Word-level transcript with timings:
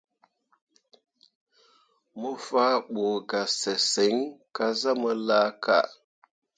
Mo 2.19 2.29
faa 2.45 2.75
ɓu 2.91 3.03
ga 3.29 3.41
sesǝŋ 3.59 4.15
kah 4.55 4.71
zah 4.81 4.97
mu 5.01 5.09
laaka. 5.27 5.77